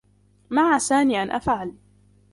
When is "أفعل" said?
1.31-1.73